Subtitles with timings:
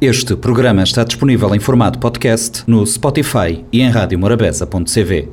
[0.00, 5.28] Este programa está disponível em formato podcast no Spotify e em radiomorabeza.cv.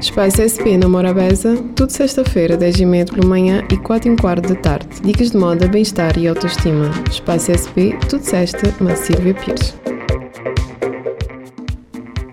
[0.00, 4.48] Espaço SP na Morabeza, tudo sexta-feira, 10 e meia pela manhã e 4 e quarto
[4.48, 4.88] da tarde.
[5.02, 6.90] Dicas de moda, bem-estar e autoestima.
[7.10, 9.74] Espaço SP, tudo sexta, na Silvia Pires.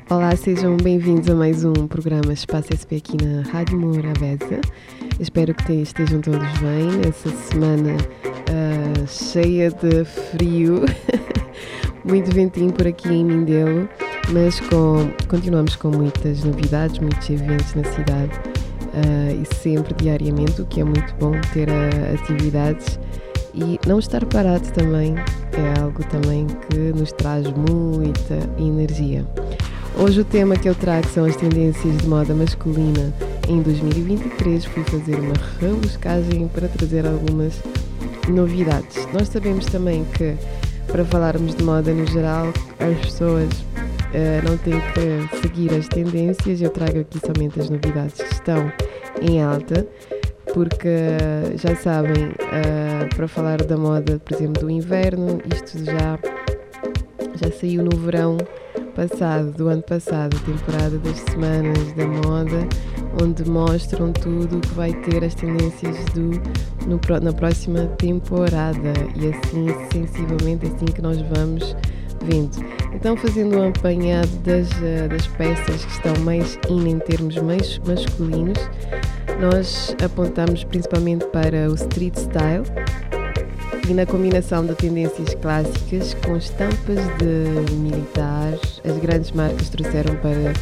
[0.09, 4.61] Olá, sejam bem-vindos a mais um programa Espaço SP aqui na Rádio Morabeza.
[5.19, 7.97] Espero que estejam todos bem nessa semana
[8.53, 10.85] uh, cheia de frio,
[12.05, 13.89] muito ventinho por aqui em Mindelo,
[14.31, 18.31] mas com, continuamos com muitas novidades, muitos eventos na cidade
[18.93, 22.99] uh, e sempre diariamente, o que é muito bom ter uh, atividades
[23.53, 29.25] e não estar parado também é algo também que nos traz muita energia.
[29.95, 33.13] Hoje o tema que eu trago são as tendências de moda masculina
[33.47, 34.65] em 2023.
[34.65, 37.61] Fui fazer uma rebuscagem para trazer algumas
[38.29, 39.07] novidades.
[39.13, 40.35] Nós sabemos também que
[40.87, 42.47] para falarmos de moda no geral,
[42.79, 46.61] as pessoas uh, não têm que seguir as tendências.
[46.61, 48.71] Eu trago aqui somente as novidades que estão
[49.21, 49.87] em alta,
[50.53, 56.19] porque uh, já sabem, uh, para falar da moda, por exemplo, do inverno, isto já,
[57.35, 58.37] já saiu no verão
[58.93, 62.67] passado, do ano passado, a temporada das semanas da moda,
[63.21, 66.31] onde mostram tudo o que vai ter as tendências do,
[66.87, 71.75] no, na próxima temporada e assim sensivelmente assim que nós vamos
[72.23, 72.63] vendo.
[72.93, 77.79] Então fazendo um apanhado das, eh, das peças que estão mais in em termos mais
[77.79, 78.59] masculinos,
[79.39, 82.63] nós apontamos principalmente para o street style,
[83.89, 90.53] e na combinação de tendências clássicas com estampas de militares, as grandes marcas trouxeram para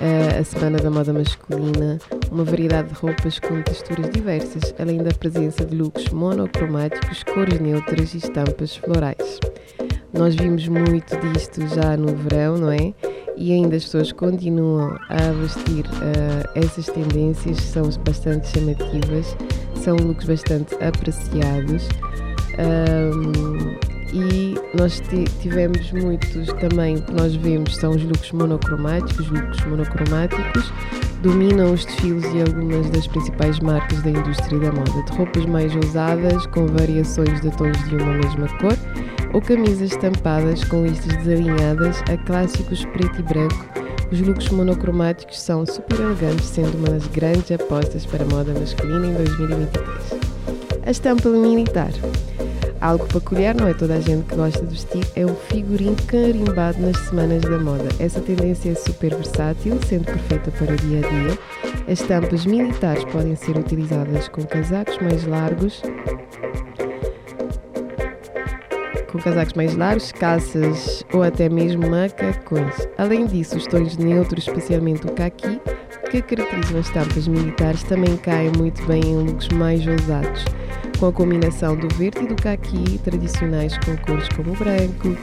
[0.00, 1.98] uh, a Semana da Moda Masculina
[2.30, 8.14] uma variedade de roupas com texturas diversas, além da presença de looks monocromáticos, cores neutras
[8.14, 9.40] e estampas florais.
[10.12, 12.94] Nós vimos muito disto já no verão, não é?
[13.36, 19.36] E ainda as pessoas continuam a vestir uh, essas tendências, são bastante chamativas,
[19.82, 21.88] são looks bastante apreciados.
[22.58, 25.02] Um, e nós
[25.40, 30.70] tivemos muitos também que nós vemos são os looks monocromáticos, looks monocromáticos
[31.22, 35.74] dominam os desfiles de algumas das principais marcas da indústria da moda, de roupas mais
[35.74, 38.76] ousadas com variações de tons de uma mesma cor
[39.32, 43.66] ou camisas estampadas com listas desalinhadas a clássicos preto e branco.
[44.10, 49.06] Os looks monocromáticos são super elegantes, sendo uma das grandes apostas para a moda masculina
[49.06, 50.20] em 2023.
[50.84, 51.92] A estampa militar
[52.82, 56.80] Algo peculiar, não é toda a gente que gosta de vestir, é o figurino carimbado
[56.80, 57.88] nas semanas da moda.
[58.00, 61.38] Essa tendência é super versátil, sendo perfeita para o dia a dia.
[61.86, 65.80] As estampas militares podem ser utilizadas com casacos mais largos,
[69.12, 72.88] com casacos mais largos, calças ou até mesmo macacões.
[72.98, 75.60] Além disso, os tons neutros, especialmente o caqui,
[76.10, 80.44] que caracterizam as estampas militares, também caem muito bem em looks mais ousados
[81.02, 85.18] com a combinação do verde e do caqui tradicionais com cores como branco,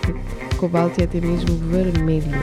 [0.57, 2.37] cobalto e até mesmo vermelho.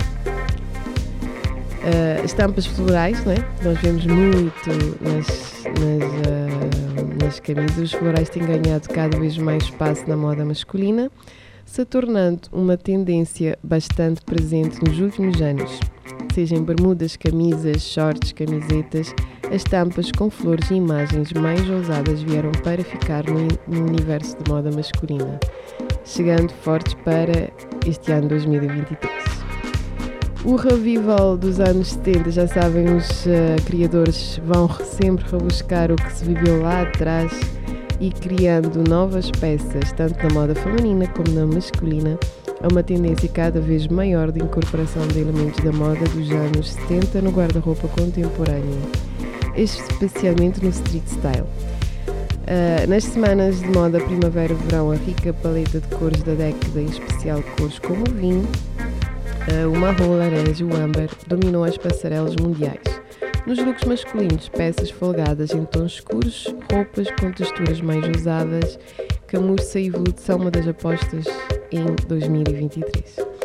[1.82, 3.34] Uh, estampas florais, né?
[3.62, 4.70] nós vemos muito
[5.02, 5.26] nas,
[5.66, 7.76] nas, uh, nas camisas.
[7.76, 11.10] Os florais têm ganhado cada vez mais espaço na moda masculina,
[11.66, 15.78] se tornando uma tendência bastante presente nos últimos anos
[16.36, 19.14] seja em bermudas, camisas, shorts, camisetas,
[19.52, 24.70] as tampas com flores e imagens mais ousadas vieram para ficar no, universo de moda
[24.70, 25.38] masculina,
[26.04, 27.50] chegando fortes para
[27.86, 29.12] este ano 2023.
[30.44, 36.12] O revival dos anos 70, já sabem, os uh, criadores vão sempre rebuscar o que
[36.12, 37.32] se viveu lá atrás
[38.00, 42.18] e criando novas peças, tanto na moda feminina como na masculina,
[42.62, 47.22] a uma tendência cada vez maior de incorporação de elementos da moda dos anos 70
[47.22, 48.82] no guarda-roupa contemporâneo,
[49.56, 51.46] especialmente no street style.
[52.46, 57.42] Uh, nas semanas de moda primavera-verão, a rica paleta de cores da década, em especial
[57.58, 58.46] cores como o vinho,
[59.50, 62.80] uh, o marrom, laranja e o âmbar, dominou as passarelas mundiais.
[63.46, 68.78] Nos looks masculinos, peças folgadas em tons escuros, roupas com texturas mais ousadas,
[69.26, 71.24] camurça e veludo são uma das apostas
[71.72, 73.35] em 2023.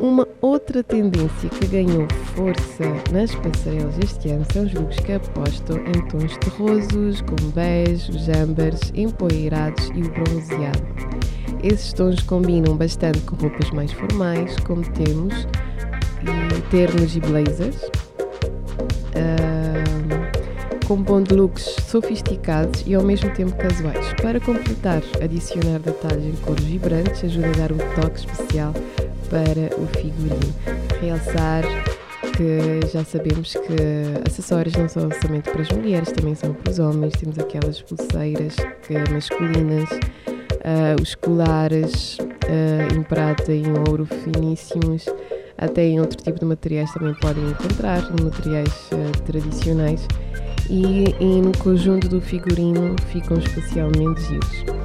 [0.00, 5.78] Uma outra tendência que ganhou força nas passarelas este ano são os looks que apostam
[5.78, 10.82] em tons terrosos, como bege, âmbares, empoeirados e o bronzeado.
[11.62, 15.46] Esses tons combinam bastante com roupas mais formais, como temos
[16.22, 17.82] e ternos e blazers.
[19.16, 24.12] Uh, compondo looks sofisticados e ao mesmo tempo casuais.
[24.20, 28.72] Para completar, adicionar detalhes em cores vibrantes ajuda a dar um toque especial
[29.28, 30.54] para o figurino.
[31.00, 31.62] Realçar
[32.36, 36.78] que já sabemos que acessórios não são somente para as mulheres, também são para os
[36.78, 37.14] homens.
[37.14, 38.56] Temos aquelas pulseiras
[38.86, 45.06] que, masculinas, uh, os colares uh, em prata e em ouro finíssimos,
[45.56, 50.06] até em outro tipo de materiais também podem encontrar, materiais uh, tradicionais.
[50.68, 54.75] E, e no conjunto do figurino ficam especialmente giros.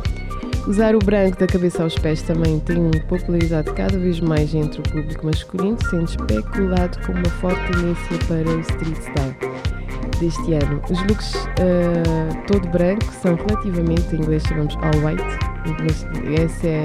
[0.68, 4.84] Usar o branco da cabeça aos pés também tem popularizado cada vez mais entre o
[4.84, 9.36] público masculino, sendo especulado como uma forte tendência para o street style
[10.20, 10.82] deste ano.
[10.90, 15.24] Os looks uh, todo branco são relativamente, em inglês chamamos all white,
[16.42, 16.84] esse é,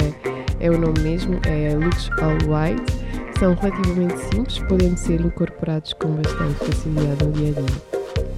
[0.61, 3.06] é o nome mesmo, é looks all white.
[3.38, 7.82] São relativamente simples, podendo ser incorporados com bastante facilidade no dia a dia.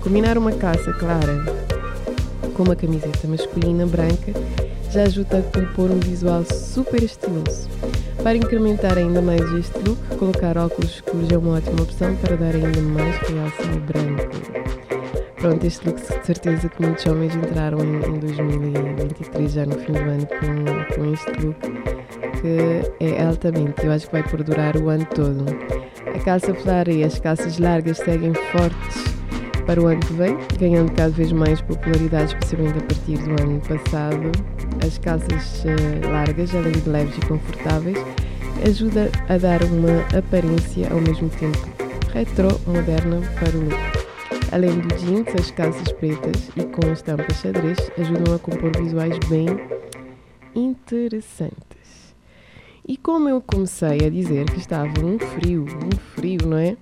[0.03, 1.45] Combinar uma calça clara
[2.55, 4.33] com uma camiseta masculina branca
[4.91, 7.69] já ajuda a compor um visual super estiloso.
[8.23, 12.55] Para incrementar ainda mais este look, colocar óculos escuros é uma ótima opção para dar
[12.55, 14.29] ainda mais realce ao branco.
[15.37, 19.93] Pronto, este look de certeza que muitos homens entraram em, em 2023, já no fim
[19.93, 21.61] do ano, com, com este look,
[22.41, 25.45] que é altamente, eu acho que vai perdurar o ano todo.
[26.15, 29.18] A calça flara e as calças largas seguem fortes
[29.69, 33.61] para o ano que vem, ganhando cada vez mais popularidade, especialmente a partir do ano
[33.61, 34.33] passado.
[34.85, 37.99] As calças uh, largas, além de leves e confortáveis,
[38.67, 41.69] ajuda a dar uma aparência ao mesmo tempo
[42.15, 43.99] retro-moderna para o look.
[44.53, 49.49] Além do jeans, as calças pretas e com estampas xadrez ajudam a compor visuais bem
[50.55, 52.15] interessantes.
[52.87, 56.75] E como eu comecei a dizer que estava um frio, um frio, não é?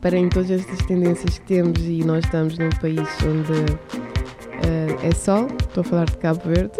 [0.00, 5.10] Para em todas estas tendências que temos e nós estamos num país onde uh, é
[5.12, 6.72] sol, estou a falar de Cabo Verde.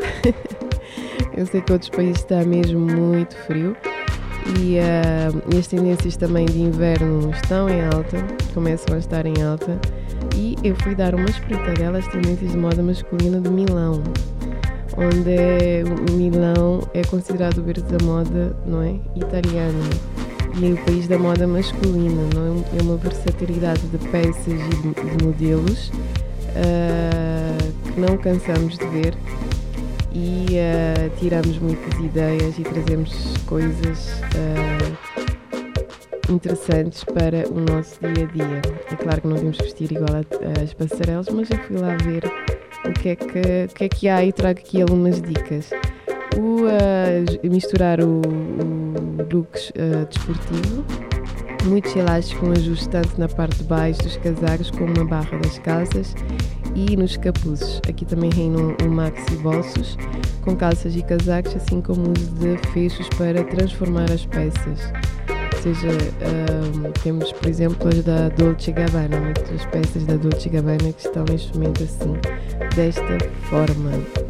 [1.36, 3.76] Eu sei que outros países está mesmo muito frio
[4.58, 8.16] e, uh, e as tendências também de inverno estão em alta,
[8.54, 9.78] começam a estar em alta.
[10.34, 14.02] E eu fui dar uma espreitadela às tendências de moda masculina de Milão,
[14.96, 18.94] onde Milão é considerado o berço da moda, não é?
[19.16, 19.78] Italiano
[20.60, 22.64] e o país da moda masculina, não é?
[22.78, 25.92] é uma versatilidade de peças e de, de modelos uh,
[27.92, 29.14] que não cansamos de ver
[30.12, 33.12] e uh, tiramos muitas ideias e trazemos
[33.46, 34.96] coisas uh,
[36.32, 38.60] interessantes para o nosso dia a dia.
[38.90, 40.08] É claro que não devemos vestir igual
[40.62, 42.24] às passarelas, mas eu fui lá ver
[42.84, 45.70] o que é que, o que, é que há e trago aqui algumas dicas
[46.36, 46.64] o
[47.48, 48.77] misturar o, o
[49.32, 50.84] looks uh, desportivo,
[51.64, 55.58] muito elástico, com ajuste tanto na parte de baixo dos casacos como na barra das
[55.58, 56.14] calças
[56.74, 57.80] e nos capuzes.
[57.88, 59.96] Aqui também reinam o maxi bolsos
[60.42, 64.92] com calças e casacos, assim como uso de fechos para transformar as peças.
[65.56, 70.92] Ou seja, uh, temos por exemplo as da Dolce Gabbana, muitas peças da Dolce Gabbana
[70.92, 72.14] que estão neste momento assim,
[72.76, 73.18] desta
[73.50, 74.27] forma.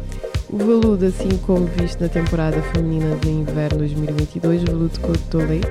[0.51, 5.61] O veludo, assim como visto na temporada feminina de inverno 2022, o veludo Cotolet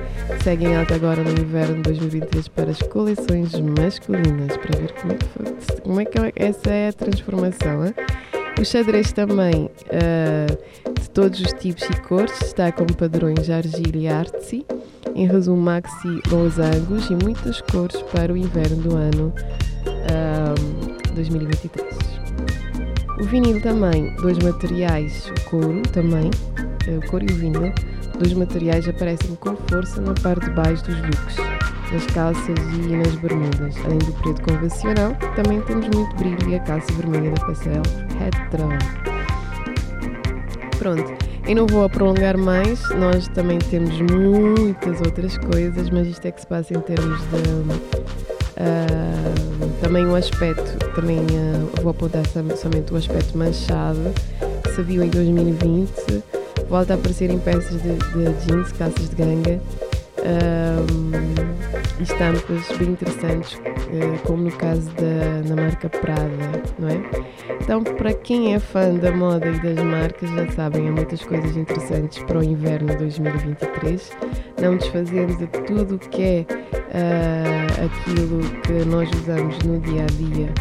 [0.41, 5.15] segue em alta agora no inverno 2023 para as coleções masculinas, para ver como é
[5.15, 7.85] que, foi, como é que é, essa é a transformação.
[7.85, 7.93] Hein?
[8.57, 14.07] O xadrez também, uh, de todos os tipos e cores, está com padrões argila e
[14.07, 14.65] artsy,
[15.13, 19.33] em resumo maxi losangos e muitas cores para o inverno do ano
[19.85, 20.55] uh,
[21.09, 21.98] ah, 2023.
[23.19, 26.31] O vinil também, dois materiais, o couro também,
[26.87, 27.73] eh, o couro e o vinil,
[28.17, 31.35] dois materiais aparecem com força na parte de baixo dos looks,
[31.91, 33.75] nas calças e nas bermudas.
[33.83, 37.83] Além do preto convencional, também temos muito brilho e a calça vermelha da passarela
[38.17, 38.69] retro.
[40.77, 41.13] Pronto,
[41.45, 46.31] eu não vou a prolongar mais, nós também temos muitas outras coisas, mas isto é
[46.31, 48.09] que se passa em termos de
[48.59, 54.13] Uh, também o aspecto, também uh, vou apontar somente o aspecto manchado
[54.63, 55.89] que se viu em 2020.
[56.67, 59.61] Volta a aparecer em peças de, de jeans, calças de ganga,
[60.19, 63.59] uh, estampas bem interessantes,
[64.25, 67.01] como no caso da na marca Prada, não é?
[67.61, 71.55] Então, para quem é fã da moda e das marcas, já sabem, há muitas coisas
[71.55, 74.11] interessantes para o inverno 2023.
[74.61, 80.07] Não desfazemos de tudo o que é uh, aquilo que nós usamos no dia a
[80.07, 80.53] dia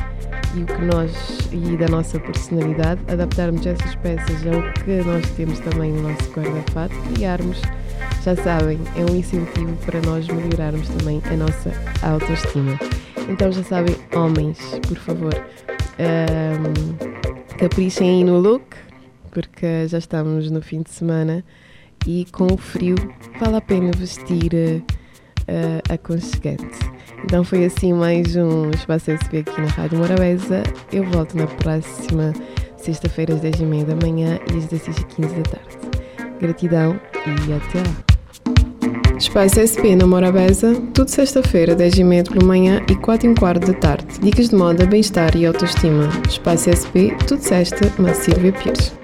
[0.54, 1.12] e o que nós
[1.52, 6.94] e da nossa personalidade, adaptarmos essas peças ao que nós temos também no nosso guarda-fato,
[7.14, 7.60] criarmos,
[8.22, 12.78] já sabem, é um incentivo para nós melhorarmos também a nossa autoestima.
[13.28, 15.34] Então já sabem, homens, por favor,
[15.98, 18.76] um, caprichem aí no look,
[19.30, 21.44] porque já estamos no fim de semana
[22.06, 22.96] e com o frio
[23.38, 26.87] vale a pena vestir uh, aconchegante.
[27.28, 30.62] Então foi assim mais um Espaço SP aqui na Rádio Morabeza.
[30.90, 32.32] Eu volto na próxima
[32.78, 36.38] sexta-feira às 10h30 da manhã e às 16h15 da tarde.
[36.40, 39.18] Gratidão e até lá.
[39.18, 44.06] Espaço SP na Morabeza, tudo sexta-feira, 10h30 pela manhã e 4 h quarto da tarde.
[44.22, 46.08] Dicas de moda, bem-estar e autoestima.
[46.26, 48.94] Espaço SP, tudo sexta, na Silvia Pires.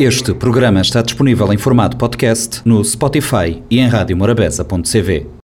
[0.00, 5.28] Este programa está disponível em formato podcast no Spotify e em radiomorabeza.cv.